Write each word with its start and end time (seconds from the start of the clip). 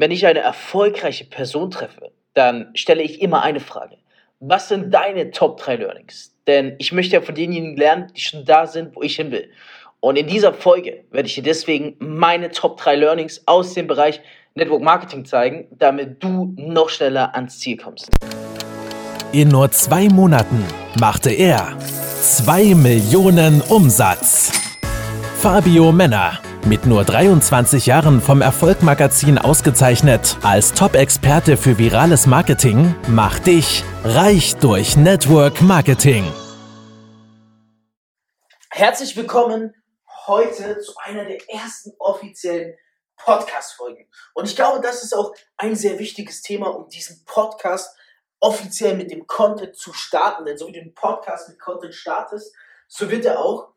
Wenn 0.00 0.12
ich 0.12 0.24
eine 0.24 0.38
erfolgreiche 0.38 1.26
Person 1.26 1.70
treffe, 1.70 2.10
dann 2.32 2.70
stelle 2.72 3.02
ich 3.02 3.20
immer 3.20 3.42
eine 3.42 3.60
Frage. 3.60 3.98
Was 4.38 4.70
sind 4.70 4.94
deine 4.94 5.30
Top 5.30 5.60
3 5.60 5.76
Learnings? 5.76 6.34
Denn 6.46 6.74
ich 6.78 6.90
möchte 6.90 7.16
ja 7.16 7.20
von 7.20 7.34
denjenigen 7.34 7.76
lernen, 7.76 8.10
die 8.16 8.22
schon 8.22 8.46
da 8.46 8.66
sind, 8.66 8.96
wo 8.96 9.02
ich 9.02 9.16
hin 9.16 9.30
will. 9.30 9.50
Und 10.00 10.16
in 10.16 10.26
dieser 10.26 10.54
Folge 10.54 11.04
werde 11.10 11.28
ich 11.28 11.34
dir 11.34 11.42
deswegen 11.42 11.96
meine 11.98 12.50
Top 12.50 12.78
3 12.78 12.96
Learnings 12.96 13.42
aus 13.44 13.74
dem 13.74 13.86
Bereich 13.86 14.22
Network 14.54 14.80
Marketing 14.80 15.26
zeigen, 15.26 15.66
damit 15.72 16.24
du 16.24 16.54
noch 16.56 16.88
schneller 16.88 17.34
ans 17.34 17.58
Ziel 17.58 17.76
kommst. 17.76 18.08
In 19.32 19.48
nur 19.48 19.70
zwei 19.70 20.08
Monaten 20.08 20.64
machte 20.98 21.30
er 21.30 21.76
2 22.22 22.74
Millionen 22.74 23.60
Umsatz. 23.68 24.50
Fabio 25.36 25.92
Männer 25.92 26.40
mit 26.66 26.86
nur 26.86 27.04
23 27.04 27.86
Jahren 27.86 28.20
vom 28.20 28.42
Erfolgmagazin 28.42 29.38
ausgezeichnet 29.38 30.36
als 30.42 30.72
Top-Experte 30.72 31.56
für 31.56 31.78
virales 31.78 32.26
Marketing, 32.26 32.94
macht 33.08 33.46
dich 33.46 33.84
reich 34.04 34.56
durch 34.56 34.96
Network 34.96 35.62
Marketing. 35.62 36.24
Herzlich 38.70 39.16
willkommen 39.16 39.74
heute 40.26 40.78
zu 40.78 40.92
einer 41.04 41.24
der 41.24 41.38
ersten 41.50 41.92
offiziellen 41.98 42.76
Podcast-Folgen. 43.16 44.08
Und 44.34 44.48
ich 44.48 44.56
glaube, 44.56 44.80
das 44.80 45.02
ist 45.02 45.14
auch 45.14 45.34
ein 45.56 45.76
sehr 45.76 45.98
wichtiges 45.98 46.42
Thema, 46.42 46.68
um 46.68 46.88
diesen 46.88 47.24
Podcast 47.24 47.96
offiziell 48.40 48.96
mit 48.96 49.10
dem 49.10 49.26
Content 49.26 49.76
zu 49.76 49.92
starten. 49.92 50.44
Denn 50.46 50.56
so 50.56 50.66
wie 50.66 50.72
du 50.72 50.80
den 50.80 50.94
Podcast 50.94 51.48
mit 51.48 51.58
Content 51.60 51.94
startest, 51.94 52.54
so 52.88 53.10
wird 53.10 53.24
er 53.24 53.38
auch. 53.40 53.74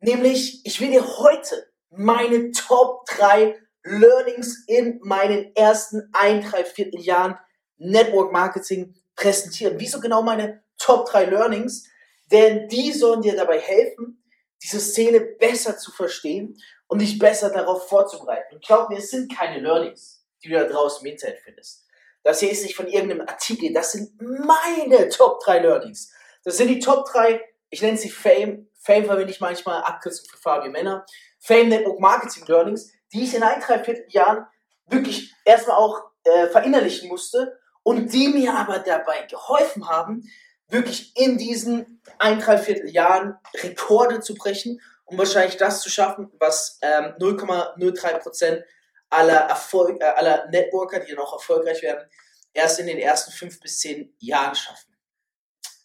Nämlich, 0.00 0.64
ich 0.66 0.80
will 0.80 0.90
dir 0.90 1.06
heute 1.18 1.71
meine 1.96 2.50
Top 2.52 3.06
3 3.06 3.58
Learnings 3.84 4.64
in 4.66 5.00
meinen 5.02 5.54
ersten 5.54 6.08
ein, 6.12 6.42
drei 6.42 6.64
Vierteljahren 6.64 7.38
Network 7.76 8.32
Marketing 8.32 8.94
präsentieren. 9.16 9.78
Wieso 9.78 10.00
genau 10.00 10.22
meine 10.22 10.62
Top 10.78 11.08
3 11.08 11.26
Learnings? 11.26 11.88
Denn 12.30 12.68
die 12.68 12.92
sollen 12.92 13.22
dir 13.22 13.36
dabei 13.36 13.58
helfen, 13.58 14.22
diese 14.62 14.80
Szene 14.80 15.20
besser 15.20 15.76
zu 15.76 15.90
verstehen 15.90 16.56
und 16.86 17.00
dich 17.00 17.18
besser 17.18 17.50
darauf 17.50 17.88
vorzubereiten. 17.88 18.54
Und 18.54 18.64
glaub 18.64 18.88
mir, 18.88 18.98
es 18.98 19.10
sind 19.10 19.34
keine 19.34 19.60
Learnings, 19.60 20.24
die 20.42 20.48
du 20.48 20.54
da 20.54 20.64
draußen 20.64 21.04
im 21.04 21.12
Internet 21.12 21.40
findest. 21.40 21.86
Das 22.22 22.40
hier 22.40 22.50
ist 22.50 22.62
nicht 22.62 22.76
von 22.76 22.86
irgendeinem 22.86 23.26
Artikel, 23.26 23.72
das 23.72 23.92
sind 23.92 24.12
meine 24.20 25.08
Top 25.08 25.40
3 25.40 25.58
Learnings. 25.58 26.12
Das 26.44 26.56
sind 26.56 26.68
die 26.68 26.78
Top 26.78 27.06
3, 27.10 27.40
ich 27.70 27.82
nenne 27.82 27.98
sie 27.98 28.10
Fame. 28.10 28.68
Fame 28.78 29.04
verwende 29.04 29.32
ich 29.32 29.40
manchmal 29.40 29.82
Abkürzung 29.82 30.26
für 30.28 30.36
Fabio 30.36 30.70
Männer. 30.70 31.04
Fame 31.42 31.68
Network 31.68 32.00
Marketing 32.00 32.44
Learnings, 32.46 32.92
die 33.12 33.24
ich 33.24 33.34
in 33.34 33.42
ein, 33.42 33.60
drei 33.60 33.82
Vierteljahren 33.82 34.46
wirklich 34.86 35.34
erstmal 35.44 35.76
auch 35.76 36.02
äh, 36.24 36.46
verinnerlichen 36.48 37.08
musste 37.08 37.58
und 37.82 38.12
die 38.12 38.28
mir 38.28 38.54
aber 38.54 38.78
dabei 38.78 39.26
geholfen 39.28 39.88
haben, 39.88 40.22
wirklich 40.68 41.16
in 41.16 41.36
diesen 41.36 42.00
ein, 42.18 42.38
drei 42.38 42.56
Vierteljahren 42.58 43.36
Rekorde 43.62 44.20
zu 44.20 44.34
brechen 44.34 44.80
um 45.12 45.18
wahrscheinlich 45.18 45.58
das 45.58 45.82
zu 45.82 45.90
schaffen, 45.90 46.32
was 46.38 46.78
ähm, 46.80 47.14
0,03% 47.18 48.64
aller, 49.10 49.40
Erfolg, 49.40 50.00
äh, 50.00 50.04
aller 50.04 50.48
Networker, 50.48 51.00
die 51.00 51.10
dann 51.10 51.18
auch 51.18 51.34
erfolgreich 51.34 51.82
werden, 51.82 52.08
erst 52.54 52.80
in 52.80 52.86
den 52.86 52.98
ersten 52.98 53.30
fünf 53.30 53.60
bis 53.60 53.78
zehn 53.78 54.14
Jahren 54.18 54.54
schaffen. 54.54 54.90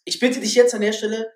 Ich 0.04 0.18
bitte 0.18 0.40
dich 0.40 0.54
jetzt 0.54 0.74
an 0.74 0.80
der 0.80 0.94
Stelle, 0.94 1.30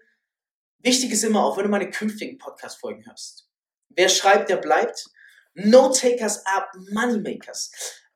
wichtig 0.79 1.13
ist 1.13 1.23
immer 1.23 1.45
auch, 1.45 1.59
wenn 1.59 1.65
du 1.65 1.71
meine 1.71 1.91
künftigen 1.91 2.39
Podcast-Folgen 2.39 3.05
hörst, 3.07 3.47
Wer 3.97 4.09
schreibt, 4.09 4.51
der 4.51 4.57
bleibt. 4.57 5.07
No 5.55 5.91
takers 5.91 6.45
are 6.47 6.67
moneymakers. 6.93 7.71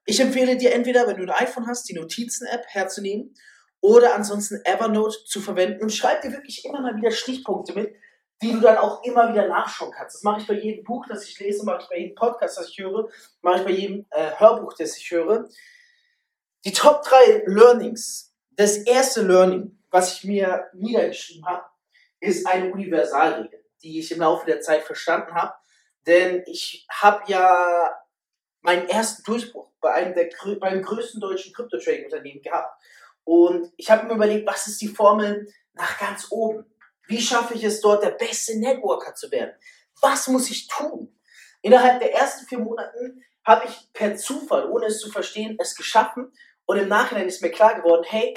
Ich 0.04 0.20
empfehle 0.20 0.56
dir 0.56 0.72
entweder, 0.72 1.06
wenn 1.06 1.16
du 1.16 1.24
ein 1.24 1.46
iPhone 1.46 1.66
hast, 1.66 1.88
die 1.88 1.94
Notizen-App 1.94 2.64
herzunehmen 2.68 3.34
oder 3.80 4.14
ansonsten 4.14 4.60
Evernote 4.64 5.24
zu 5.24 5.40
verwenden 5.40 5.82
und 5.82 5.92
schreib 5.92 6.22
dir 6.22 6.32
wirklich 6.32 6.64
immer 6.64 6.80
mal 6.80 6.96
wieder 6.96 7.10
Stichpunkte 7.10 7.74
mit, 7.74 7.94
die 8.40 8.52
du 8.52 8.60
dann 8.60 8.78
auch 8.78 9.02
immer 9.04 9.32
wieder 9.32 9.48
nachschauen 9.48 9.92
kannst. 9.92 10.16
Das 10.16 10.22
mache 10.22 10.40
ich 10.40 10.46
bei 10.46 10.54
jedem 10.54 10.84
Buch, 10.84 11.06
das 11.08 11.24
ich 11.24 11.38
lese, 11.40 11.64
mache 11.64 11.82
ich 11.82 11.88
bei 11.88 11.98
jedem 11.98 12.14
Podcast, 12.14 12.58
das 12.58 12.68
ich 12.68 12.78
höre, 12.78 13.08
mache 13.42 13.58
ich 13.58 13.64
bei 13.64 13.70
jedem 13.70 14.06
äh, 14.10 14.30
Hörbuch, 14.38 14.74
das 14.74 14.96
ich 14.96 15.10
höre. 15.10 15.48
Die 16.64 16.72
Top 16.72 17.02
3 17.02 17.44
Learnings. 17.46 18.34
Das 18.52 18.78
erste 18.78 19.22
Learning, 19.22 19.78
was 19.90 20.16
ich 20.16 20.24
mir 20.24 20.70
niedergeschrieben 20.72 21.44
habe, 21.44 21.66
ist 22.20 22.46
eine 22.46 22.72
Universalregel, 22.72 23.64
die 23.82 23.98
ich 23.98 24.10
im 24.12 24.20
Laufe 24.20 24.46
der 24.46 24.60
Zeit 24.60 24.84
verstanden 24.84 25.34
habe 25.34 25.54
denn 26.06 26.42
ich 26.46 26.86
habe 26.90 27.22
ja 27.26 27.96
meinen 28.60 28.88
ersten 28.88 29.22
Durchbruch 29.22 29.70
bei 29.80 29.92
einem 29.92 30.14
der 30.14 30.28
beim 30.58 30.82
größten 30.82 31.20
deutschen 31.20 31.52
Krypto-Trading-Unternehmen 31.52 32.42
gehabt. 32.42 32.82
Und 33.24 33.72
ich 33.76 33.90
habe 33.90 34.06
mir 34.06 34.14
überlegt, 34.14 34.46
was 34.46 34.66
ist 34.66 34.80
die 34.80 34.88
Formel 34.88 35.52
nach 35.74 35.98
ganz 35.98 36.28
oben? 36.30 36.64
Wie 37.06 37.20
schaffe 37.20 37.54
ich 37.54 37.64
es 37.64 37.80
dort, 37.80 38.02
der 38.02 38.10
beste 38.10 38.58
Networker 38.58 39.14
zu 39.14 39.30
werden? 39.30 39.54
Was 40.00 40.26
muss 40.28 40.50
ich 40.50 40.66
tun? 40.68 41.16
Innerhalb 41.62 42.00
der 42.00 42.14
ersten 42.14 42.46
vier 42.46 42.58
Monaten 42.58 43.24
habe 43.44 43.66
ich 43.66 43.92
per 43.92 44.16
Zufall, 44.16 44.68
ohne 44.70 44.86
es 44.86 45.00
zu 45.00 45.10
verstehen, 45.10 45.56
es 45.60 45.76
geschaffen. 45.76 46.32
Und 46.64 46.78
im 46.78 46.88
Nachhinein 46.88 47.28
ist 47.28 47.42
mir 47.42 47.50
klar 47.50 47.74
geworden, 47.76 48.04
hey, 48.06 48.34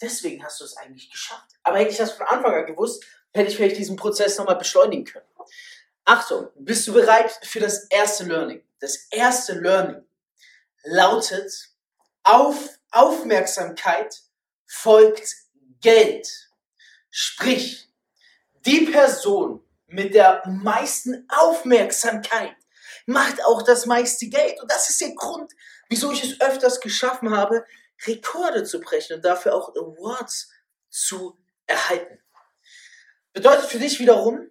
deswegen 0.00 0.42
hast 0.42 0.60
du 0.60 0.64
es 0.64 0.76
eigentlich 0.76 1.10
geschafft. 1.10 1.50
Aber 1.62 1.78
hätte 1.78 1.90
ich 1.90 1.98
das 1.98 2.12
von 2.12 2.26
Anfang 2.26 2.54
an 2.54 2.66
gewusst, 2.66 3.04
hätte 3.32 3.50
ich 3.50 3.56
vielleicht 3.56 3.76
diesen 3.76 3.96
Prozess 3.96 4.38
nochmal 4.38 4.56
beschleunigen 4.56 5.04
können. 5.04 5.26
Achtung, 6.04 6.48
bist 6.56 6.86
du 6.88 6.92
bereit 6.92 7.30
für 7.42 7.60
das 7.60 7.84
erste 7.84 8.24
Learning? 8.24 8.62
Das 8.80 9.06
erste 9.10 9.52
Learning 9.54 10.04
lautet, 10.84 11.70
auf 12.22 12.56
Aufmerksamkeit 12.90 14.20
folgt 14.66 15.34
Geld. 15.80 16.50
Sprich, 17.10 17.88
die 18.66 18.86
Person 18.86 19.64
mit 19.86 20.14
der 20.14 20.42
meisten 20.46 21.26
Aufmerksamkeit 21.28 22.56
macht 23.06 23.44
auch 23.44 23.62
das 23.62 23.86
meiste 23.86 24.28
Geld. 24.28 24.60
Und 24.60 24.70
das 24.70 24.90
ist 24.90 25.00
der 25.00 25.14
Grund, 25.14 25.52
wieso 25.88 26.12
ich 26.12 26.22
es 26.22 26.40
öfters 26.40 26.80
geschaffen 26.80 27.36
habe, 27.36 27.64
Rekorde 28.06 28.64
zu 28.64 28.80
brechen 28.80 29.16
und 29.16 29.24
dafür 29.24 29.54
auch 29.54 29.74
Awards 29.74 30.50
zu 30.88 31.38
erhalten. 31.66 32.18
Bedeutet 33.32 33.66
für 33.66 33.78
dich 33.78 34.00
wiederum, 34.00 34.49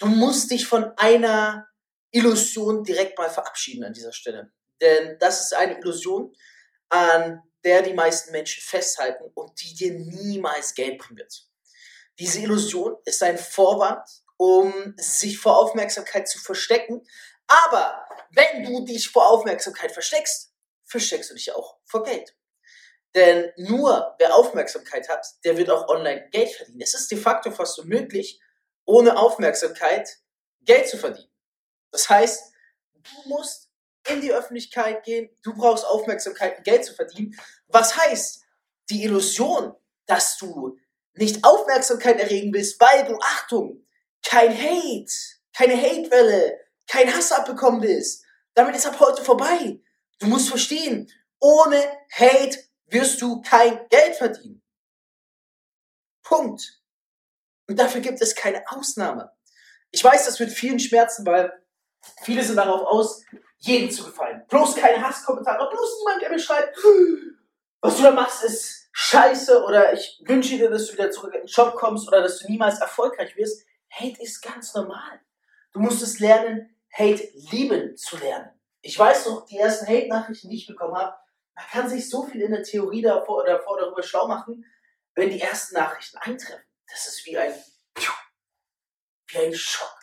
du 0.00 0.06
musst 0.06 0.50
dich 0.50 0.66
von 0.66 0.92
einer 0.96 1.68
Illusion 2.10 2.82
direkt 2.82 3.16
mal 3.18 3.30
verabschieden 3.30 3.84
an 3.84 3.92
dieser 3.92 4.12
Stelle. 4.12 4.52
Denn 4.80 5.16
das 5.20 5.42
ist 5.42 5.54
eine 5.54 5.78
Illusion, 5.78 6.34
an 6.88 7.42
der 7.64 7.82
die 7.82 7.92
meisten 7.92 8.32
Menschen 8.32 8.62
festhalten 8.62 9.30
und 9.34 9.60
die 9.60 9.74
dir 9.74 9.92
niemals 9.92 10.74
Geld 10.74 10.98
bringen 10.98 11.18
wird. 11.18 11.46
Diese 12.18 12.40
Illusion 12.40 12.96
ist 13.04 13.22
ein 13.22 13.38
Vorwand, 13.38 14.08
um 14.36 14.94
sich 14.96 15.38
vor 15.38 15.58
Aufmerksamkeit 15.58 16.28
zu 16.28 16.38
verstecken. 16.38 17.06
Aber 17.46 18.08
wenn 18.30 18.64
du 18.64 18.84
dich 18.84 19.08
vor 19.10 19.28
Aufmerksamkeit 19.28 19.92
versteckst, 19.92 20.52
versteckst 20.84 21.30
du 21.30 21.34
dich 21.34 21.54
auch 21.54 21.78
vor 21.84 22.02
Geld. 22.02 22.34
Denn 23.14 23.50
nur 23.56 24.14
wer 24.18 24.34
Aufmerksamkeit 24.34 25.08
hat, 25.08 25.26
der 25.44 25.56
wird 25.56 25.68
auch 25.68 25.88
online 25.88 26.28
Geld 26.30 26.50
verdienen. 26.50 26.80
Es 26.80 26.94
ist 26.94 27.10
de 27.10 27.18
facto 27.18 27.50
fast 27.50 27.78
unmöglich, 27.78 28.40
ohne 28.90 29.16
Aufmerksamkeit 29.16 30.18
Geld 30.62 30.88
zu 30.88 30.98
verdienen. 30.98 31.30
Das 31.90 32.08
heißt, 32.08 32.52
du 32.92 33.28
musst 33.28 33.70
in 34.08 34.20
die 34.20 34.32
Öffentlichkeit 34.32 35.04
gehen, 35.04 35.30
du 35.42 35.54
brauchst 35.54 35.84
Aufmerksamkeit, 35.84 36.58
um 36.58 36.64
Geld 36.64 36.84
zu 36.84 36.94
verdienen. 36.94 37.38
Was 37.68 37.96
heißt, 37.96 38.42
die 38.90 39.04
Illusion, 39.04 39.74
dass 40.06 40.36
du 40.38 40.76
nicht 41.14 41.44
Aufmerksamkeit 41.44 42.18
erregen 42.18 42.52
willst, 42.52 42.80
weil 42.80 43.04
du, 43.04 43.16
Achtung, 43.20 43.86
kein 44.22 44.56
Hate, 44.56 45.12
keine 45.52 45.76
Hatewelle, 45.76 46.58
kein 46.86 47.14
Hass 47.14 47.32
abbekommen 47.32 47.82
willst. 47.82 48.24
Damit 48.54 48.76
ist 48.76 48.86
ab 48.86 48.98
heute 48.98 49.24
vorbei. 49.24 49.80
Du 50.18 50.26
musst 50.26 50.48
verstehen, 50.48 51.10
ohne 51.38 51.80
Hate 52.12 52.58
wirst 52.86 53.22
du 53.22 53.40
kein 53.42 53.88
Geld 53.88 54.16
verdienen. 54.16 54.62
Punkt. 56.22 56.79
Und 57.70 57.78
dafür 57.78 58.00
gibt 58.00 58.20
es 58.20 58.34
keine 58.34 58.64
Ausnahme. 58.66 59.30
Ich 59.92 60.02
weiß, 60.02 60.26
das 60.26 60.40
wird 60.40 60.50
vielen 60.50 60.80
schmerzen, 60.80 61.24
weil 61.24 61.52
viele 62.24 62.42
sind 62.42 62.56
darauf 62.56 62.82
aus, 62.82 63.22
jedem 63.58 63.88
zu 63.92 64.06
gefallen. 64.06 64.42
Bloß 64.48 64.74
keine 64.74 65.00
Hasskommentare, 65.00 65.70
bloß 65.70 65.98
niemand, 66.00 66.20
der 66.20 66.30
mir 66.30 66.40
schreibt, 66.40 66.76
was 67.80 67.96
du 67.96 68.02
da 68.02 68.10
machst, 68.10 68.42
ist 68.42 68.88
scheiße 68.90 69.62
oder 69.62 69.92
ich 69.92 70.20
wünsche 70.26 70.56
dir, 70.56 70.68
dass 70.68 70.88
du 70.88 70.94
wieder 70.94 71.12
zurück 71.12 71.32
in 71.32 71.42
den 71.42 71.46
Job 71.46 71.76
kommst 71.76 72.08
oder 72.08 72.22
dass 72.22 72.40
du 72.40 72.50
niemals 72.50 72.80
erfolgreich 72.80 73.36
wirst. 73.36 73.64
Hate 73.88 74.20
ist 74.20 74.42
ganz 74.42 74.74
normal. 74.74 75.20
Du 75.72 75.78
musst 75.78 76.02
es 76.02 76.18
lernen, 76.18 76.74
Hate 76.92 77.22
lieben 77.52 77.96
zu 77.96 78.16
lernen. 78.16 78.50
Ich 78.80 78.98
weiß 78.98 79.26
noch, 79.26 79.46
die 79.46 79.58
ersten 79.58 79.86
Hate-Nachrichten, 79.86 80.50
die 80.50 80.56
ich 80.56 80.66
bekommen 80.66 80.96
habe, 80.96 81.14
man 81.54 81.66
kann 81.70 81.88
sich 81.88 82.10
so 82.10 82.24
viel 82.24 82.40
in 82.40 82.50
der 82.50 82.64
Theorie 82.64 83.02
davor, 83.02 83.44
davor 83.44 83.78
darüber 83.78 84.02
schlau 84.02 84.26
machen, 84.26 84.64
wenn 85.14 85.30
die 85.30 85.40
ersten 85.40 85.76
Nachrichten 85.76 86.18
eintreffen. 86.18 86.64
Das 86.90 87.06
ist 87.06 87.24
wie 87.26 87.38
ein, 87.38 87.54
wie 89.28 89.38
ein 89.38 89.54
Schock. 89.54 89.98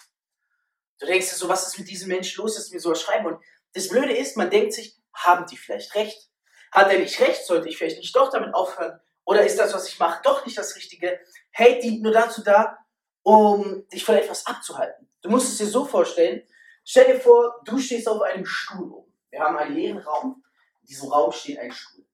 Du 1.00 1.06
denkst 1.06 1.30
dir 1.30 1.36
so, 1.36 1.50
was 1.50 1.68
ist 1.68 1.78
mit 1.78 1.89
diesem 1.89 2.07
Menschen 2.07 2.42
los, 2.42 2.56
dass 2.56 2.68
sie 2.68 2.74
mir 2.74 2.80
sowas 2.80 3.01
schreiben? 3.01 3.28
Und 3.28 3.44
das 3.74 3.89
Blöde 3.89 4.16
ist, 4.16 4.38
man 4.38 4.50
denkt 4.50 4.74
sich, 4.74 4.98
Haben 5.13 5.45
die 5.48 5.57
vielleicht 5.57 5.95
recht? 5.95 6.30
Hat 6.72 6.92
er 6.92 7.00
nicht 7.00 7.19
recht? 7.19 7.45
Sollte 7.45 7.69
ich 7.69 7.78
vielleicht 7.78 7.98
nicht 7.98 8.16
doch 8.16 8.31
damit 8.31 8.54
aufhören? 8.54 9.00
Oder 9.25 9.45
ist 9.45 9.57
das, 9.57 9.74
was 9.74 9.88
ich 9.89 10.00
mache, 10.00 10.22
doch 10.24 10.45
nicht 10.45 10.57
das 10.57 10.75
Richtige? 10.75 11.19
Hate 11.54 11.80
dient 11.80 12.01
nur 12.01 12.13
dazu 12.13 12.44
da, 12.44 12.78
um 13.24 13.88
dich 13.90 14.06
von 14.06 14.16
etwas 14.16 14.45
abzuhalten. 14.45 15.10
Du 15.22 15.30
musst 15.30 15.50
es 15.50 15.57
dir 15.57 15.68
so 15.68 15.86
vorstellen, 15.86 16.48
stell 16.86 17.13
dir 17.13 17.19
vor, 17.19 17.62
du 17.66 17.78
stehst 17.80 18.07
auf 18.07 18.22
einem 18.22 18.45
Stuhl 18.45 18.92
oben. 18.92 19.13
Wir 19.30 19.42
haben 19.42 19.57
einen 19.57 19.75
leeren 19.75 19.98
Raum. 19.98 20.44
In 20.81 20.88
diesem 20.88 21.10
Raum 21.10 21.31
steht 21.31 21.60
ein 21.60 21.72
Stuhl. 21.72 22.06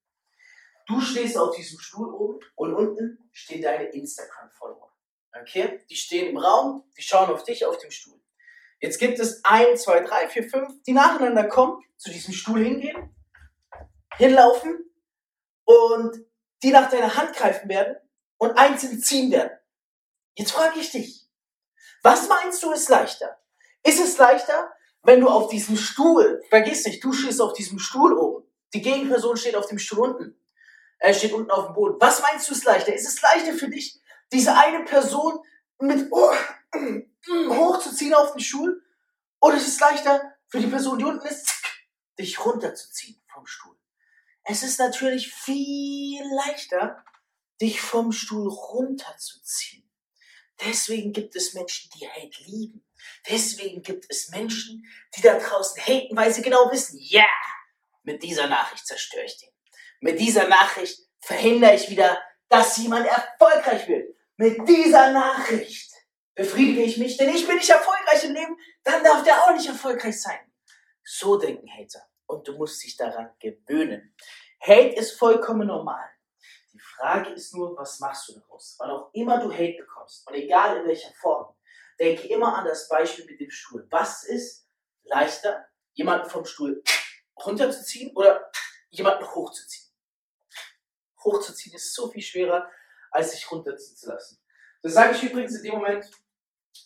Du 0.88 1.00
stehst 1.00 1.38
auf 1.38 1.56
diesem 1.56 1.80
Stuhl 1.80 2.14
oben 2.14 2.40
und 2.56 2.74
unten 2.74 3.30
stehen 3.32 3.62
deine 3.62 3.86
Instagram-Follower. 3.86 4.92
Okay? 5.42 5.86
Die 5.90 5.96
stehen 5.96 6.32
im 6.32 6.38
Raum, 6.38 6.84
die 6.98 7.02
schauen 7.02 7.30
auf 7.30 7.44
dich 7.44 7.66
auf 7.66 7.78
dem 7.78 7.92
Stuhl. 7.92 8.20
Jetzt 8.80 9.00
gibt 9.00 9.18
es 9.20 9.44
ein, 9.46 9.78
zwei, 9.78 10.02
drei, 10.02 10.28
vier, 10.28 10.50
fünf, 10.50 10.84
die 10.84 10.92
nacheinander 10.92 11.46
kommen, 11.46 11.82
zu 11.98 12.12
diesem 12.12 12.34
Stuhl 12.34 12.62
hingehen, 12.62 13.16
hinlaufen 14.18 14.94
und 15.64 16.26
die 16.62 16.72
nach 16.72 16.90
deiner 16.90 17.16
Hand 17.16 17.34
greifen 17.34 17.70
werden 17.70 17.96
und 18.38 18.58
einzeln 18.58 19.00
ziehen 19.00 19.32
werden. 19.32 19.58
Jetzt 20.36 20.52
frage 20.52 20.80
ich 20.80 20.92
dich, 20.92 21.30
was 22.02 22.28
meinst 22.28 22.62
du 22.62 22.74
ist 22.74 22.90
leichter? 22.90 23.40
Ist 23.84 24.04
es 24.04 24.18
leichter, 24.18 24.74
wenn 25.04 25.22
du 25.22 25.30
auf 25.30 25.50
diesem 25.50 25.78
Stuhl, 25.78 26.42
vergiss 26.50 26.86
nicht, 26.86 27.04
du 27.04 27.14
stehst 27.14 27.42
auf 27.42 27.54
diesem 27.54 27.80
Stuhl 27.80 28.14
oben, 28.18 28.46
die 28.74 28.82
Gegenperson 28.82 29.38
steht 29.38 29.56
auf 29.56 29.68
dem 29.68 29.80
Stuhl 29.80 30.00
unten, 30.00 30.43
er 31.04 31.14
steht 31.14 31.34
unten 31.34 31.52
auf 31.52 31.66
dem 31.66 31.74
Boden. 31.74 32.00
Was 32.00 32.22
meinst 32.22 32.48
du 32.48 32.54
ist 32.54 32.64
leichter? 32.64 32.94
Ist 32.94 33.06
es 33.06 33.22
leichter 33.22 33.54
für 33.54 33.68
dich, 33.68 34.00
diese 34.32 34.56
eine 34.56 34.86
Person 34.86 35.44
mit 35.80 36.08
oh, 36.12 36.34
hochzuziehen 37.50 38.14
auf 38.14 38.32
den 38.32 38.40
Stuhl? 38.40 38.82
Oder 39.42 39.58
ist 39.58 39.68
es 39.68 39.82
leichter 39.82 40.34
für 40.48 40.62
die 40.62 40.68
Person, 40.68 40.98
die 40.98 41.04
unten 41.04 41.28
ist, 41.28 41.52
dich 42.18 42.46
runterzuziehen 42.46 43.22
vom 43.28 43.46
Stuhl? 43.46 43.76
Es 44.46 44.64
ist 44.64 44.80
natürlich 44.80 45.34
viel 45.34 46.24
leichter, 46.36 47.04
dich 47.60 47.82
vom 47.82 48.14
Stuhl 48.14 48.48
runterzuziehen. 48.48 49.90
Deswegen 50.66 51.12
gibt 51.12 51.36
es 51.36 51.54
Menschen, 51.54 51.92
die 52.00 52.08
Hate 52.08 52.44
lieben. 52.44 52.86
Deswegen 53.30 53.82
gibt 53.82 54.06
es 54.10 54.30
Menschen, 54.30 54.86
die 55.18 55.22
da 55.22 55.38
draußen 55.38 55.82
haten, 55.82 56.16
weil 56.16 56.34
sie 56.34 56.44
genau 56.44 56.72
wissen, 56.72 56.98
ja, 56.98 57.24
yeah, 57.24 57.30
mit 58.04 58.24
dieser 58.24 58.48
Nachricht 58.48 58.88
zerstöre 58.88 59.26
ich 59.26 59.38
den. 59.38 59.53
Mit 60.04 60.20
dieser 60.20 60.50
Nachricht 60.50 61.00
verhindere 61.22 61.76
ich 61.76 61.90
wieder, 61.90 62.22
dass 62.50 62.76
jemand 62.76 63.08
erfolgreich 63.08 63.88
wird. 63.88 64.14
Mit 64.36 64.68
dieser 64.68 65.14
Nachricht 65.14 65.94
befriedige 66.36 66.84
ich 66.84 66.98
mich, 66.98 67.16
denn 67.16 67.30
ich 67.30 67.48
bin 67.48 67.56
nicht 67.56 67.70
erfolgreich 67.70 68.22
im 68.26 68.34
Leben, 68.34 68.58
dann 68.84 69.02
darf 69.02 69.24
der 69.24 69.42
auch 69.42 69.54
nicht 69.54 69.66
erfolgreich 69.66 70.22
sein. 70.22 70.40
So 71.06 71.38
denken 71.38 71.70
Hater. 71.70 72.06
Und 72.26 72.46
du 72.46 72.52
musst 72.58 72.84
dich 72.84 72.98
daran 72.98 73.32
gewöhnen. 73.40 74.14
Hate 74.60 74.94
ist 74.98 75.18
vollkommen 75.18 75.68
normal. 75.68 76.10
Die 76.74 76.80
Frage 76.80 77.30
ist 77.30 77.56
nur, 77.56 77.78
was 77.78 78.02
machst 78.02 78.28
du 78.28 78.34
daraus? 78.34 78.76
Wann 78.80 78.92
auch 78.92 79.10
immer 79.14 79.40
du 79.40 79.54
Hate 79.54 79.78
bekommst, 79.78 80.28
und 80.28 80.34
egal 80.34 80.82
in 80.82 80.86
welcher 80.86 81.14
Form, 81.14 81.56
denke 81.98 82.28
immer 82.28 82.58
an 82.58 82.66
das 82.66 82.90
Beispiel 82.90 83.24
mit 83.24 83.40
dem 83.40 83.52
Stuhl. 83.52 83.88
Was 83.90 84.26
ist 84.26 84.68
leichter, 85.04 85.66
jemanden 85.94 86.30
vom 86.30 86.44
Stuhl 86.44 86.84
runterzuziehen 87.38 88.14
oder 88.18 88.52
jemanden 88.90 89.26
hochzuziehen? 89.34 89.83
Hochzuziehen 91.24 91.76
ist 91.76 91.94
so 91.94 92.10
viel 92.10 92.22
schwerer, 92.22 92.70
als 93.12 93.32
sich 93.32 93.50
runterziehen 93.52 93.96
zu 93.96 94.10
lassen. 94.10 94.40
Das 94.82 94.94
sage 94.94 95.16
ich 95.16 95.24
übrigens 95.24 95.56
in 95.56 95.64
dem 95.64 95.76
Moment, 95.76 96.10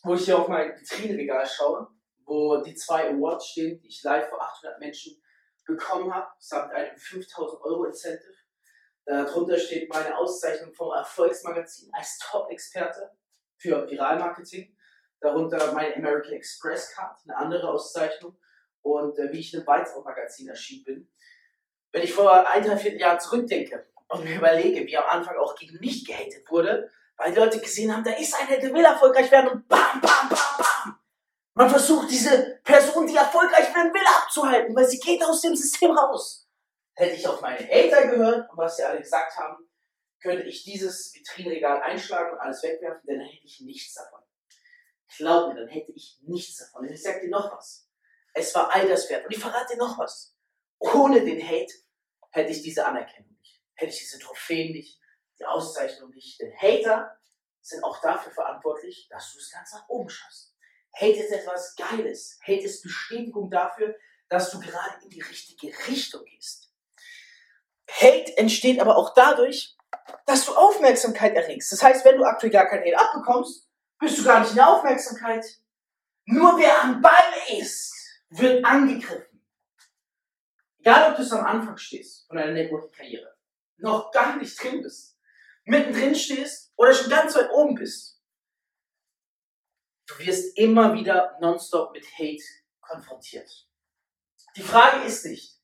wo 0.04 0.14
ich 0.14 0.26
hier 0.26 0.38
auf 0.38 0.48
mein 0.48 0.78
Vitrinenregal 0.78 1.48
schaue, 1.48 1.88
wo 2.26 2.58
die 2.58 2.76
zwei 2.76 3.10
Awards 3.10 3.48
stehen, 3.48 3.80
die 3.80 3.88
ich 3.88 4.04
live 4.04 4.30
vor 4.30 4.42
800 4.42 4.80
Menschen 4.80 5.22
bekommen 5.66 6.14
habe, 6.14 6.28
samt 6.40 6.74
einem 6.74 6.98
5000 6.98 7.62
Euro 7.64 7.86
Incentive. 7.86 8.34
Darunter 9.06 9.58
steht 9.58 9.90
meine 9.90 10.18
Auszeichnung 10.18 10.74
vom 10.74 10.94
Erfolgsmagazin 10.94 11.90
als 11.94 12.20
Top-Experte 12.20 13.12
für 13.58 13.90
Viralmarketing. 13.90 14.76
Darunter 15.20 15.72
mein 15.72 15.96
American 15.96 16.34
Express 16.34 16.94
Card, 16.94 17.18
eine 17.24 17.38
andere 17.38 17.70
Auszeichnung. 17.70 18.38
Und 18.82 19.18
äh, 19.18 19.32
wie 19.32 19.40
ich 19.40 19.54
in 19.54 19.60
einem 19.60 19.68
weiteren 19.68 20.04
Magazin 20.04 20.48
erschienen 20.50 20.84
bin. 20.84 21.12
Wenn 21.92 22.04
ich 22.04 22.14
vor 22.14 22.48
ein, 22.48 22.64
drei, 22.64 22.78
vier 22.78 22.98
Jahren 22.98 23.20
zurückdenke, 23.20 23.88
und 24.10 24.24
mir 24.24 24.38
überlege, 24.38 24.86
wie 24.86 24.98
am 24.98 25.06
Anfang 25.06 25.38
auch 25.38 25.56
gegen 25.56 25.80
mich 25.80 26.06
gehatet 26.06 26.50
wurde, 26.50 26.92
weil 27.18 27.34
die 27.34 27.40
Leute 27.40 27.60
gesehen 27.60 27.94
haben, 27.94 28.04
da 28.04 28.12
ist 28.12 28.36
einer, 28.40 28.58
der 28.58 28.74
will 28.74 28.84
erfolgreich 28.84 29.32
werden 29.32 29.50
und 29.50 29.68
bam, 29.68 30.02
bam, 30.02 30.30
bam, 30.30 30.58
bam. 30.58 31.00
Man 31.54 31.70
versucht 31.70 32.10
diese 32.12 32.60
Person, 32.64 33.08
die 33.08 33.16
erfolgreich 33.16 33.74
werden 33.74 33.94
will, 33.94 34.06
abzuhalten, 34.22 34.76
weil 34.76 34.88
sie 34.88 35.00
geht 35.00 35.24
aus 35.24 35.42
dem 35.42 35.56
System 35.56 35.92
raus. 35.92 36.48
Hätte 36.94 37.16
ich 37.16 37.28
auf 37.28 37.42
meine 37.42 37.68
Hater 37.68 38.08
gehört 38.08 38.50
und 38.50 38.58
was 38.58 38.78
sie 38.78 38.84
alle 38.84 39.00
gesagt 39.00 39.36
haben, 39.38 39.68
könnte 40.22 40.44
ich 40.44 40.64
dieses 40.64 41.14
Vitrinregal 41.14 41.82
einschlagen 41.82 42.32
und 42.34 42.40
alles 42.40 42.62
wegwerfen, 42.64 43.02
denn 43.08 43.20
dann 43.20 43.28
hätte 43.28 43.46
ich 43.46 43.62
nichts 43.62 43.94
davon. 43.94 44.20
Glaub 45.18 45.54
mir, 45.54 45.60
dann 45.60 45.70
hätte 45.70 45.92
ich 45.92 46.20
nichts 46.22 46.58
davon. 46.58 46.86
Und 46.86 46.92
ich 46.92 47.02
sag 47.02 47.22
dir 47.22 47.30
noch 47.30 47.56
was. 47.56 47.88
Es 48.34 48.54
war 48.54 48.74
all 48.74 48.88
das 48.88 49.10
wert. 49.10 49.26
Und 49.26 49.32
ich 49.32 49.40
verrate 49.40 49.74
dir 49.74 49.80
noch 49.80 49.98
was. 49.98 50.36
Ohne 50.80 51.24
den 51.24 51.42
Hate 51.42 51.74
hätte 52.32 52.52
ich 52.52 52.62
diese 52.62 52.86
Anerkennung 52.86 53.37
hätte 53.78 53.92
ich 53.92 54.00
diese 54.00 54.20
Trophäen 54.20 54.74
nicht, 54.74 55.00
die 55.40 55.46
Auszeichnung 55.46 56.10
nicht. 56.12 56.40
Denn 56.42 56.54
Hater 56.60 57.18
sind 57.62 57.84
auch 57.84 58.02
dafür 58.02 58.32
verantwortlich, 58.32 59.08
dass 59.10 59.32
du 59.34 59.40
es 59.40 59.52
ganz 59.52 59.74
nach 59.74 59.88
oben 59.88 60.10
schaffst. 60.10 60.56
Hate 60.94 61.20
ist 61.20 61.32
etwas 61.32 61.76
Geiles. 61.76 62.40
Hate 62.42 62.64
ist 62.64 62.82
Bestätigung 62.82 63.52
dafür, 63.52 63.96
dass 64.30 64.52
du 64.52 64.60
gerade 64.60 65.04
in 65.04 65.10
die 65.10 65.22
richtige 65.22 65.72
Richtung 65.88 66.24
gehst. 66.26 66.74
Hate 67.90 68.38
entsteht 68.38 68.80
aber 68.80 68.98
auch 68.98 69.14
dadurch, 69.14 69.78
dass 70.26 70.46
du 70.46 70.56
Aufmerksamkeit 70.56 71.36
erregst. 71.36 71.72
Das 71.72 71.84
heißt, 71.84 72.04
wenn 72.04 72.18
du 72.18 72.26
aktuell 72.26 72.52
gar 72.52 72.68
kein 72.68 72.82
Hate 72.82 72.98
abbekommst, 72.98 73.70
bist 74.00 74.18
du 74.18 74.24
gar 74.24 74.40
nicht 74.40 74.52
in 74.52 74.58
der 74.58 74.70
Aufmerksamkeit. 74.70 75.46
Nur 76.26 76.58
wer 76.58 76.82
am 76.82 77.02
Ball 77.02 77.34
ist, 77.58 77.94
wird 78.30 78.66
angegriffen. 78.66 79.46
Egal, 80.80 81.12
ob 81.12 81.18
du 81.18 81.24
es 81.24 81.32
am 81.32 81.46
Anfang 81.46 81.78
stehst 81.78 82.28
von 82.28 82.38
deiner 82.38 82.54
Networking-Karriere 82.54 83.37
noch 83.78 84.12
gar 84.12 84.38
nicht 84.38 84.62
drin 84.62 84.82
bist, 84.82 85.18
mittendrin 85.64 86.16
stehst 86.16 86.74
oder 86.76 86.94
schon 86.94 87.10
ganz 87.10 87.36
weit 87.36 87.50
oben 87.52 87.76
bist, 87.76 88.22
du 90.08 90.20
wirst 90.20 90.58
immer 90.58 90.94
wieder 90.94 91.38
nonstop 91.40 91.92
mit 91.94 92.06
Hate 92.18 92.44
konfrontiert. 92.82 93.50
Die 94.56 94.62
Frage 94.62 95.06
ist 95.06 95.26
nicht, 95.26 95.60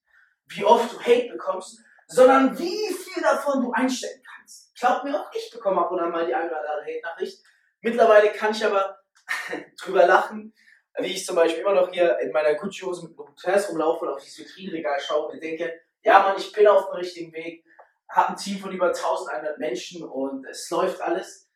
wie 0.48 0.66
oft 0.66 0.94
du 0.94 1.00
Hate 1.00 1.30
bekommst, 1.30 1.80
sondern 2.08 2.58
wie 2.60 2.94
viel 2.94 3.24
davon 3.24 3.62
du 3.62 3.72
einstecken 3.72 4.24
kannst. 4.24 4.76
Glaub 4.76 5.04
mir 5.04 5.20
auch, 5.20 5.34
ich 5.34 5.50
bekomme 5.52 5.82
ab 5.82 5.92
und 5.92 6.00
an 6.00 6.12
mal 6.12 6.26
die 6.26 6.36
eine 6.36 6.50
oder 6.50 6.60
andere 6.60 6.86
Hate-Nachricht. 6.86 7.44
Mittlerweile 7.82 8.32
kann 8.32 8.52
ich 8.52 8.64
aber 8.64 9.00
drüber 9.82 10.06
lachen, 10.06 10.54
wie 11.00 11.14
ich 11.14 11.26
zum 11.26 11.36
Beispiel 11.36 11.62
immer 11.62 11.74
noch 11.74 11.92
hier 11.92 12.20
in 12.20 12.32
meiner 12.32 12.54
Gucci-Hose 12.56 13.08
mit 13.08 13.16
Bouquets 13.16 13.70
rumlaufe 13.70 14.06
und 14.06 14.14
auf 14.14 14.22
dieses 14.22 14.40
Vitrinenregal 14.40 15.00
schaue 15.00 15.30
und 15.30 15.42
denke, 15.42 15.82
ja 16.04 16.20
Mann, 16.20 16.38
ich 16.38 16.52
bin 16.52 16.68
auf 16.68 16.88
dem 16.88 16.96
richtigen 16.96 17.34
Weg 17.34 17.66
habe 18.10 18.30
ein 18.30 18.38
Team 18.38 18.60
von 18.60 18.72
über 18.72 18.88
1100 18.88 19.58
Menschen 19.58 20.04
und 20.04 20.46
es 20.46 20.70
läuft 20.70 21.02
alles. 21.02 21.50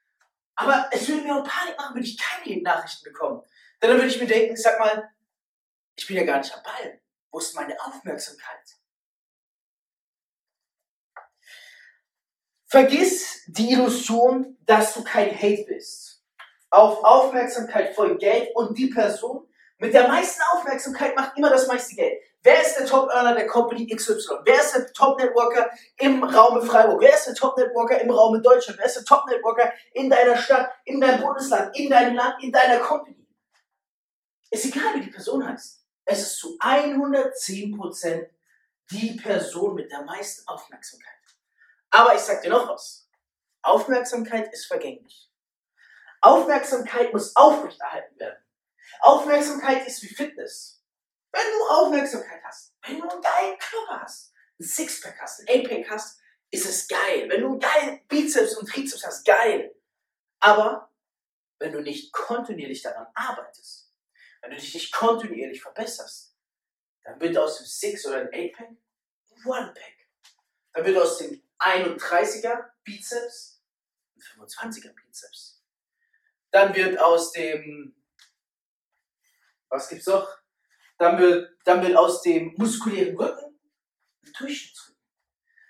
Aber 0.55 0.89
es 0.91 1.07
würde 1.07 1.21
mir 1.21 1.35
auch 1.35 1.43
Panik 1.43 1.77
machen, 1.77 1.95
wenn 1.95 2.03
ich 2.03 2.17
keine 2.17 2.61
Nachrichten 2.61 3.03
bekomme. 3.03 3.43
Denn 3.81 3.89
dann 3.89 3.99
würde 3.99 4.09
ich 4.09 4.19
mir 4.19 4.27
denken, 4.27 4.55
ich 4.55 4.61
sag 4.61 4.79
mal, 4.79 5.11
ich 5.95 6.07
bin 6.07 6.17
ja 6.17 6.23
gar 6.23 6.39
nicht 6.39 6.53
am 6.53 6.63
Ball. 6.63 6.99
Wo 7.31 7.39
ist 7.39 7.55
meine 7.55 7.79
Aufmerksamkeit? 7.79 8.77
Vergiss 12.65 13.43
die 13.47 13.71
Illusion, 13.71 14.57
dass 14.61 14.93
du 14.93 15.03
kein 15.03 15.33
Hate 15.33 15.65
bist. 15.67 16.23
Auf 16.69 17.03
Aufmerksamkeit 17.03 17.95
folgt 17.95 18.19
Geld 18.19 18.53
und 18.55 18.77
die 18.77 18.87
Person 18.87 19.47
mit 19.79 19.93
der 19.93 20.07
meisten 20.07 20.41
Aufmerksamkeit 20.53 21.15
macht 21.15 21.37
immer 21.37 21.49
das 21.49 21.67
meiste 21.67 21.95
Geld. 21.95 22.21
Wer 22.41 22.61
ist 22.61 22.75
der 22.79 22.85
Top-Earner 22.85 23.35
der 23.35 23.47
Company 23.47 23.87
XY? 23.87 24.39
Wer 24.43 24.55
ist 24.55 24.73
der 24.73 24.91
Top-Networker 24.93 25.69
im 25.97 26.23
Raum 26.23 26.65
Freiburg? 26.65 27.01
Wer 27.01 27.13
ist 27.13 27.27
der 27.27 27.35
Top-Networker 27.35 27.99
im 28.01 28.09
Raum 28.09 28.41
Deutschland? 28.41 28.79
Wer 28.79 28.85
ist 28.85 28.95
der 28.95 29.05
Top-Networker 29.05 29.71
in 29.93 30.09
deiner 30.09 30.37
Stadt, 30.37 30.71
in 30.85 30.99
deinem 30.99 31.21
Bundesland, 31.21 31.77
in 31.77 31.89
deinem 31.89 32.15
Land, 32.15 32.41
in 32.41 32.51
deiner 32.51 32.79
Company? 32.79 33.27
Ist 34.49 34.65
egal, 34.65 34.95
wie 34.95 35.01
die 35.01 35.11
Person 35.11 35.47
heißt. 35.47 35.85
Es 36.05 36.21
ist 36.21 36.37
zu 36.37 36.57
110% 36.59 38.29
die 38.91 39.19
Person 39.21 39.75
mit 39.75 39.91
der 39.91 40.03
meisten 40.03 40.47
Aufmerksamkeit. 40.47 41.13
Aber 41.89 42.15
ich 42.15 42.21
sag 42.21 42.41
dir 42.41 42.49
noch 42.49 42.67
was. 42.69 43.09
Aufmerksamkeit 43.61 44.51
ist 44.53 44.65
vergänglich. 44.65 45.29
Aufmerksamkeit 46.21 47.11
muss 47.11 47.35
aufrechterhalten 47.35 48.17
werden. 48.19 48.46
Aufmerksamkeit 48.99 49.85
ist 49.87 50.01
wie 50.03 50.13
Fitness. 50.13 50.83
Wenn 51.31 51.45
du 51.51 51.67
Aufmerksamkeit 51.69 52.41
hast, 52.43 52.75
wenn 52.83 52.99
du 52.99 53.09
einen 53.09 53.21
geilen 53.21 53.57
Körper 53.59 54.01
hast, 54.01 54.33
ein 54.59 54.63
Sixpack 54.63 55.19
hast, 55.19 55.41
ein 55.41 55.47
Eightpack 55.49 55.89
hast, 55.89 56.19
ist 56.49 56.65
es 56.65 56.87
geil. 56.87 57.29
Wenn 57.29 57.41
du 57.41 57.51
einen 57.51 57.59
geilen 57.59 58.07
Bizeps 58.07 58.55
und 58.57 58.67
Trizeps 58.69 59.05
hast, 59.05 59.25
geil. 59.25 59.75
Aber 60.39 60.91
wenn 61.59 61.71
du 61.71 61.81
nicht 61.81 62.13
kontinuierlich 62.13 62.81
daran 62.81 63.07
arbeitest, 63.13 63.91
wenn 64.41 64.51
du 64.51 64.57
dich 64.57 64.73
nicht 64.73 64.93
kontinuierlich 64.93 65.61
verbesserst, 65.61 66.35
dann 67.03 67.19
wird 67.19 67.37
aus 67.37 67.57
dem 67.57 67.65
Six 67.65 68.05
oder 68.05 68.21
ein 68.21 68.33
Eightpack 68.33 68.69
One 69.45 69.73
Pack. 69.73 70.07
Dann 70.73 70.85
wird 70.85 70.97
aus 70.97 71.17
dem 71.17 71.41
31er 71.59 72.69
Bizeps 72.83 73.63
ein 74.15 74.47
25er 74.47 74.93
Bizeps. 74.93 75.63
Dann 76.51 76.75
wird 76.75 76.99
aus 76.99 77.31
dem, 77.31 77.96
was 79.69 79.89
gibt's 79.89 80.07
noch? 80.07 80.27
Dann 80.97 81.17
wird, 81.19 81.57
dann 81.63 81.81
wird 81.81 81.95
aus 81.95 82.21
dem 82.21 82.53
muskulären 82.57 83.15
Rücken 83.15 83.59
ein 84.25 84.33
Durchschnittsrücken. 84.33 85.01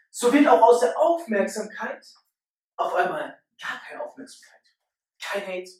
So 0.09 0.33
wird 0.33 0.47
auch 0.47 0.61
aus 0.61 0.79
der 0.79 0.97
Aufmerksamkeit 0.97 2.05
auf 2.77 2.93
einmal 2.93 3.41
gar 3.61 3.81
keine 3.81 4.03
Aufmerksamkeit. 4.03 4.61
Kein 5.21 5.45
Hate. 5.45 5.71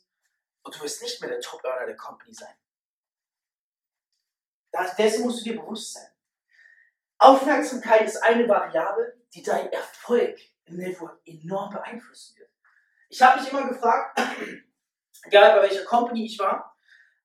Und 0.64 0.76
du 0.76 0.84
wirst 0.84 1.02
nicht 1.02 1.22
mehr 1.22 1.30
der 1.30 1.40
Top-Earner 1.40 1.86
der 1.86 1.96
Company 1.96 2.34
sein. 2.34 2.54
Das, 4.72 4.96
dessen 4.96 5.24
musst 5.24 5.40
du 5.40 5.52
dir 5.52 5.60
bewusst 5.60 5.94
sein. 5.94 6.12
Aufmerksamkeit 7.20 8.02
ist 8.02 8.18
eine 8.18 8.48
Variable, 8.48 9.22
die 9.34 9.42
deinen 9.42 9.72
Erfolg 9.72 10.38
im 10.66 10.78
Network 10.78 11.20
enorm 11.26 11.72
beeinflussen 11.72 12.38
wird. 12.38 12.52
Ich 13.10 13.22
habe 13.22 13.40
mich 13.40 13.50
immer 13.52 13.68
gefragt, 13.68 14.20
egal 15.24 15.56
bei 15.56 15.70
welcher 15.70 15.86
Company 15.86 16.26
ich 16.26 16.38
war, 16.38 16.77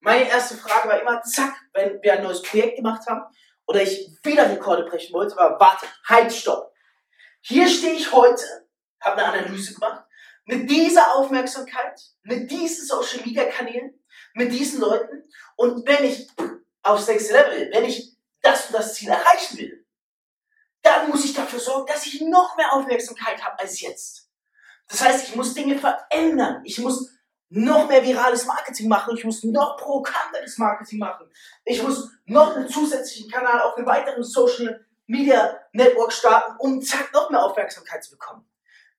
meine 0.02 0.28
erste 0.28 0.56
Frage 0.56 0.88
war 0.88 1.00
immer, 1.00 1.22
zack, 1.22 1.54
wenn 1.72 2.02
wir 2.02 2.12
ein 2.14 2.22
neues 2.22 2.42
Projekt 2.42 2.76
gemacht 2.76 3.06
haben 3.06 3.22
oder 3.66 3.82
ich 3.82 4.10
wieder 4.22 4.50
Rekorde 4.50 4.84
brechen 4.84 5.12
wollte, 5.14 5.36
war, 5.36 5.58
warte, 5.58 5.86
halt, 6.04 6.32
stopp. 6.32 6.72
Hier 7.40 7.68
stehe 7.68 7.94
ich 7.94 8.12
heute, 8.12 8.66
habe 9.00 9.24
eine 9.24 9.38
Analyse 9.38 9.74
gemacht, 9.74 10.04
mit 10.44 10.68
dieser 10.68 11.14
Aufmerksamkeit, 11.14 12.00
mit 12.22 12.50
diesen 12.50 12.84
Social 12.84 13.24
Media 13.24 13.44
Kanälen, 13.44 13.94
mit 14.34 14.52
diesen 14.52 14.80
Leuten 14.80 15.24
und 15.56 15.86
wenn 15.86 16.04
ich 16.04 16.28
aufs 16.82 17.06
nächste 17.06 17.34
Level, 17.34 17.70
wenn 17.72 17.84
ich 17.84 18.16
das 18.40 18.66
und 18.66 18.74
das 18.74 18.94
Ziel 18.94 19.08
erreichen 19.08 19.58
will, 19.58 19.86
dann 20.82 21.10
muss 21.10 21.24
ich 21.24 21.32
dafür 21.32 21.60
sorgen, 21.60 21.86
dass 21.86 22.06
ich 22.06 22.20
noch 22.22 22.56
mehr 22.56 22.72
Aufmerksamkeit 22.72 23.40
habe 23.44 23.60
als 23.60 23.80
jetzt. 23.80 24.28
Das 24.88 25.00
heißt, 25.00 25.28
ich 25.28 25.36
muss 25.36 25.54
Dinge 25.54 25.78
verändern. 25.78 26.60
Ich 26.64 26.80
muss 26.80 27.11
noch 27.52 27.88
mehr 27.88 28.02
virales 28.02 28.46
Marketing 28.46 28.88
machen. 28.88 29.16
Ich 29.16 29.24
muss 29.24 29.42
noch 29.44 29.76
provokanteres 29.76 30.58
Marketing 30.58 30.98
machen. 30.98 31.30
Ich 31.64 31.82
muss 31.82 32.10
noch 32.24 32.56
einen 32.56 32.68
zusätzlichen 32.68 33.30
Kanal 33.30 33.60
auf 33.62 33.76
einem 33.76 33.86
weiteren 33.86 34.22
Social 34.22 34.84
Media 35.06 35.58
Network 35.72 36.12
starten, 36.12 36.56
um 36.58 36.80
zack 36.80 37.12
noch 37.12 37.30
mehr 37.30 37.44
Aufmerksamkeit 37.44 38.02
zu 38.02 38.12
bekommen. 38.12 38.48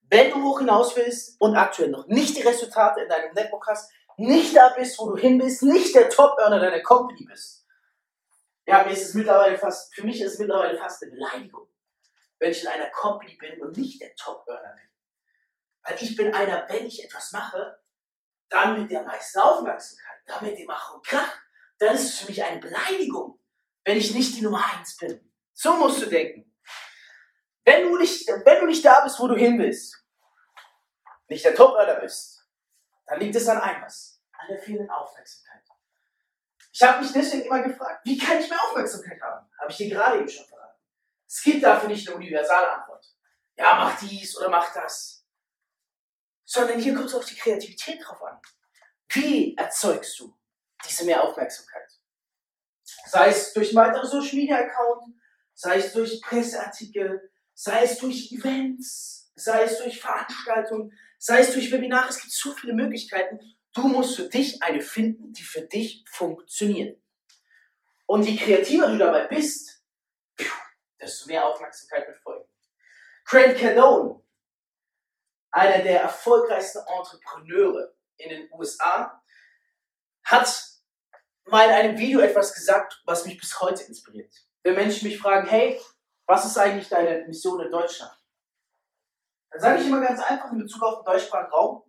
Wenn 0.10 0.32
du 0.32 0.44
hoch 0.44 0.60
hinaus 0.60 0.96
willst 0.96 1.40
und 1.42 1.56
aktuell 1.56 1.90
noch 1.90 2.08
nicht 2.08 2.38
die 2.38 2.42
Resultate 2.42 3.02
in 3.02 3.10
deinem 3.10 3.34
Network 3.34 3.66
hast, 3.68 3.92
nicht 4.18 4.56
da 4.56 4.70
bist, 4.78 5.00
wo 5.00 5.10
du 5.10 5.18
hin 5.18 5.40
bist, 5.40 5.64
nicht 5.64 5.96
der 5.96 6.10
Top-Earner 6.10 6.60
deiner 6.60 6.82
Company 6.82 7.26
bist. 7.26 7.66
Ja, 8.68 8.84
mir 8.84 8.92
ist 8.92 9.08
es 9.08 9.14
mittlerweile 9.16 9.58
fast, 9.58 9.94
für 9.96 10.06
mich 10.06 10.22
ist 10.22 10.34
es 10.34 10.40
mittlerweile 10.40 10.78
fast 10.78 11.02
eine 11.02 11.12
Beleidigung 11.12 11.68
wenn 12.44 12.52
ich 12.52 12.62
in 12.62 12.68
einer 12.68 12.90
Company 12.90 13.36
bin 13.36 13.62
und 13.62 13.78
nicht 13.78 14.02
der 14.02 14.14
Top-Earner 14.16 14.76
bin. 14.76 14.90
Weil 15.84 16.04
ich 16.04 16.16
bin 16.18 16.34
einer, 16.34 16.68
wenn 16.68 16.86
ich 16.86 17.04
etwas 17.04 17.32
mache, 17.32 17.80
dann 18.54 18.80
mit 18.80 18.92
der 18.92 19.04
meisten 19.04 19.40
Aufmerksamkeit, 19.40 20.20
dann 20.26 20.46
mit 20.46 20.58
dem 20.58 20.70
Ach 20.70 20.94
und 20.94 21.06
Krach, 21.06 21.40
dann 21.80 21.96
ist 21.96 22.04
es 22.04 22.20
für 22.20 22.28
mich 22.28 22.44
eine 22.44 22.60
Beleidigung, 22.60 23.40
wenn 23.84 23.98
ich 23.98 24.14
nicht 24.14 24.36
die 24.38 24.42
Nummer 24.42 24.64
eins 24.74 24.96
bin. 24.96 25.34
So 25.54 25.76
musst 25.76 26.02
du 26.02 26.06
denken. 26.06 26.56
Wenn 27.66 27.84
du 27.84 27.98
nicht, 27.98 28.28
wenn 28.28 28.60
du 28.60 28.66
nicht 28.68 28.86
da 28.86 29.02
bist, 29.02 29.20
wo 29.20 29.28
du 29.28 29.36
hin 29.36 29.58
willst, 29.58 30.06
nicht 31.28 31.44
der 31.44 31.56
Top-Earner 31.56 32.02
bist, 32.02 32.48
dann 33.06 33.20
liegt 33.20 33.36
es 33.36 33.48
an 33.48 33.60
eines, 33.60 34.22
an 34.34 34.48
der 34.50 34.60
fehlenden 34.60 34.90
Aufmerksamkeit. 34.90 35.62
Ich 36.72 36.82
habe 36.82 37.02
mich 37.02 37.12
deswegen 37.12 37.44
immer 37.44 37.62
gefragt, 37.62 38.02
wie 38.04 38.18
kann 38.18 38.40
ich 38.40 38.50
mehr 38.50 38.62
Aufmerksamkeit 38.64 39.22
haben? 39.22 39.48
Habe 39.60 39.72
ich 39.72 39.78
dir 39.78 39.90
gerade 39.90 40.20
eben 40.20 40.28
schon 40.28 40.46
verraten. 40.46 40.80
Es 41.28 41.42
gibt 41.42 41.64
dafür 41.64 41.88
nicht 41.88 42.08
eine 42.08 42.18
Universalantwort. 42.18 43.06
Ja, 43.56 43.76
mach 43.76 44.00
dies 44.00 44.36
oder 44.38 44.50
mach 44.50 44.74
das. 44.74 45.23
Sondern 46.46 46.80
hier 46.80 46.94
kommt 46.94 47.08
es 47.08 47.16
auf 47.16 47.26
die 47.26 47.36
Kreativität 47.36 48.04
drauf 48.04 48.22
an. 48.22 48.40
Wie 49.10 49.56
erzeugst 49.56 50.20
du 50.20 50.36
diese 50.88 51.06
mehr 51.06 51.24
Aufmerksamkeit? 51.24 51.90
Sei 53.06 53.30
es 53.30 53.54
durch 53.54 53.70
einen 53.70 53.88
weiteren 53.88 54.10
Social 54.10 54.36
Media 54.36 54.58
Account, 54.58 55.16
sei 55.54 55.78
es 55.78 55.94
durch 55.94 56.22
Presseartikel, 56.22 57.32
sei 57.54 57.84
es 57.84 57.98
durch 57.98 58.32
Events, 58.32 59.32
sei 59.36 59.64
es 59.64 59.78
durch 59.78 60.02
Veranstaltungen, 60.02 60.98
sei 61.18 61.40
es 61.40 61.54
durch 61.54 61.72
Webinare. 61.72 62.10
Es 62.10 62.20
gibt 62.20 62.34
so 62.34 62.54
viele 62.54 62.74
Möglichkeiten. 62.74 63.40
Du 63.74 63.88
musst 63.88 64.16
für 64.16 64.30
dich 64.30 64.62
eine 64.62 64.82
finden, 64.82 65.34
die 65.34 65.44
für 65.44 65.62
dich 65.62 66.04
funktioniert. 66.10 67.00
Und 68.06 68.24
je 68.24 68.36
kreativer 68.36 68.88
du 68.88 68.98
dabei 68.98 69.28
bist, 69.28 69.84
desto 71.00 71.28
mehr 71.28 71.48
Aufmerksamkeit 71.48 72.08
wird 72.08 72.18
folgen. 72.20 72.46
Grant 73.26 73.58
Cardone, 73.58 74.23
einer 75.54 75.84
der 75.84 76.02
erfolgreichsten 76.02 76.80
Entrepreneure 76.88 77.94
in 78.18 78.30
den 78.30 78.52
USA, 78.52 79.22
hat 80.24 80.64
mal 81.46 81.66
in 81.66 81.72
einem 81.72 81.98
Video 81.98 82.20
etwas 82.20 82.54
gesagt, 82.54 83.02
was 83.06 83.26
mich 83.26 83.40
bis 83.40 83.60
heute 83.60 83.84
inspiriert. 83.84 84.34
Wenn 84.64 84.76
Menschen 84.76 85.08
mich 85.08 85.20
fragen, 85.20 85.48
hey, 85.48 85.80
was 86.26 86.46
ist 86.46 86.58
eigentlich 86.58 86.90
deine 86.90 87.26
Mission 87.28 87.60
in 87.62 87.72
Deutschland? 87.72 88.14
Dann 89.52 89.62
sage 89.62 89.82
ich 89.82 89.88
immer 89.88 90.02
ganz 90.02 90.22
einfach 90.22 90.52
in 90.52 90.60
Bezug 90.60 90.82
auf 90.84 91.04
den 91.04 91.06
deutschsprachigen 91.06 91.52
Raum, 91.52 91.84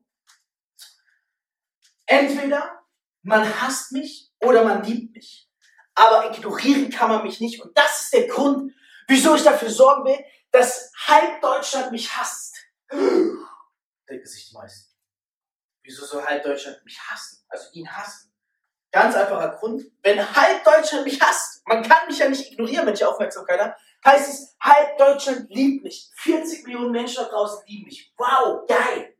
entweder 2.07 2.85
man 3.23 3.61
hasst 3.61 3.93
mich 3.93 4.33
oder 4.41 4.65
man 4.65 4.83
liebt 4.83 5.15
mich. 5.15 5.49
Aber 5.95 6.31
ignorieren 6.31 6.91
kann 6.91 7.09
man 7.09 7.23
mich 7.23 7.41
nicht. 7.41 7.63
Und 7.63 7.77
das 7.79 8.03
ist 8.03 8.15
der 8.15 8.27
Grund, 8.27 8.75
Wieso 9.07 9.35
ich 9.35 9.43
dafür 9.43 9.71
sorgen 9.71 10.05
will, 10.05 10.25
dass 10.51 10.93
halb 11.07 11.41
Deutschland 11.41 11.93
mich 11.93 12.17
hasst. 12.17 12.54
Denken 12.91 14.27
sich 14.27 14.49
die 14.49 14.55
meisten. 14.55 14.95
Wieso 15.83 16.05
soll 16.07 16.25
halb 16.25 16.43
Deutschland 16.43 16.85
mich 16.85 16.99
hassen? 16.99 17.45
Also 17.49 17.71
ihn 17.73 17.89
hassen. 17.89 18.33
Ganz 18.91 19.15
einfacher 19.17 19.57
Grund. 19.57 19.85
Wenn 20.03 20.19
halb 20.37 20.65
Deutschland 20.65 21.05
mich 21.05 21.21
hasst, 21.21 21.67
man 21.67 21.83
kann 21.83 22.07
mich 22.07 22.19
ja 22.19 22.29
nicht 22.29 22.53
ignorieren, 22.53 22.87
wenn 22.87 22.95
ich 22.95 23.05
Aufmerksamkeit 23.05 23.61
habe, 23.61 23.77
heißt 24.05 24.29
es, 24.29 24.57
halb 24.61 24.97
Deutschland 24.99 25.51
liebt 25.51 25.83
mich. 25.83 26.11
40 26.17 26.65
Millionen 26.67 26.93
Menschen 26.93 27.25
da 27.25 27.29
draußen 27.29 27.65
lieben 27.67 27.87
mich. 27.87 28.13
Wow, 28.17 28.67
geil. 28.67 29.17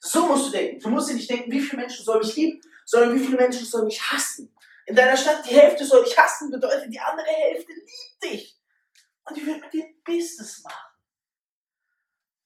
So 0.00 0.26
musst 0.26 0.46
du 0.46 0.50
denken. 0.50 0.80
Du 0.80 0.88
musst 0.88 1.10
dir 1.10 1.14
nicht 1.14 1.30
denken, 1.30 1.50
wie 1.50 1.60
viele 1.60 1.82
Menschen 1.82 2.04
sollen 2.04 2.20
mich 2.20 2.36
lieben, 2.36 2.60
sondern 2.84 3.14
wie 3.14 3.24
viele 3.24 3.36
Menschen 3.36 3.66
sollen 3.66 3.86
mich 3.86 4.00
hassen. 4.00 4.54
In 4.86 4.96
deiner 4.96 5.16
Stadt, 5.16 5.44
die 5.44 5.54
Hälfte 5.54 5.84
soll 5.84 6.04
dich 6.04 6.16
hassen, 6.16 6.50
bedeutet, 6.50 6.92
die 6.92 6.98
andere 6.98 7.26
Hälfte 7.26 7.72
liebt 7.72 8.22
dich 8.22 8.58
und 9.24 9.36
die 9.36 9.44
wird 9.44 9.60
mit 9.60 9.72
dir 9.72 9.84
Business. 10.04 10.57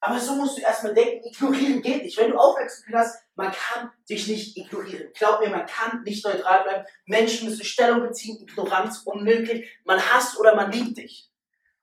Aber 0.05 0.19
so 0.19 0.35
musst 0.35 0.59
du 0.59 0.63
erstmal 0.63 0.95
denken, 0.95 1.29
ignorieren 1.29 1.81
geht 1.81 2.03
nicht. 2.03 2.19
Wenn 2.19 2.33
du 2.33 2.37
Aufmerksamkeit 2.37 2.95
hast, 2.97 3.23
man 3.37 3.53
kann 3.53 3.93
dich 4.11 4.27
nicht 4.27 4.57
ignorieren. 4.57 5.13
Glaub 5.15 5.39
mir, 5.39 5.49
man 5.49 5.65
kann 5.65 6.03
nicht 6.03 6.25
neutral 6.25 6.65
bleiben. 6.65 6.85
Menschen 7.07 7.49
müssen 7.49 7.65
Stellung 7.65 8.01
beziehen, 8.03 8.41
Ignoranz 8.41 9.03
unmöglich. 9.05 9.71
Man 9.85 10.01
hasst 10.01 10.37
oder 10.41 10.57
man 10.57 10.73
liebt 10.73 10.97
dich. 10.97 11.31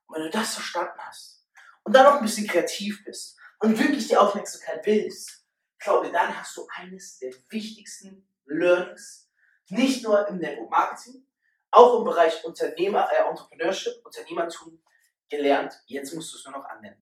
Und 0.06 0.18
wenn 0.18 0.24
du 0.24 0.32
das 0.32 0.56
verstanden 0.56 1.00
hast 1.00 1.46
und 1.84 1.96
dann 1.96 2.04
noch 2.04 2.16
ein 2.16 2.24
bisschen 2.24 2.46
kreativ 2.46 3.06
bist 3.06 3.38
und 3.60 3.80
wirklich 3.80 4.10
die 4.10 4.18
Aufmerksamkeit 4.18 4.86
willst, 4.86 5.46
glaube, 5.80 6.12
dann 6.12 6.38
hast 6.38 6.58
du 6.58 6.68
eines 6.76 7.20
der 7.20 7.32
wichtigsten 7.48 8.28
Learnings, 8.46 9.32
nicht 9.70 10.04
nur 10.04 10.28
im 10.28 10.40
Network 10.40 10.70
Marketing, 10.70 11.26
auch 11.72 12.00
im 12.00 12.04
Bereich 12.04 12.44
Unternehmer, 12.44 13.08
äh, 13.14 13.30
Entrepreneurship, 13.30 13.94
Unternehmertum, 14.04 14.84
gelernt. 15.30 15.74
Jetzt 15.86 16.14
musst 16.14 16.34
du 16.34 16.38
es 16.38 16.44
nur 16.44 16.58
noch 16.58 16.66
annehmen. 16.66 17.02